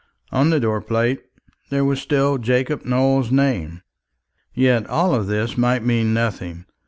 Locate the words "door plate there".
0.59-1.85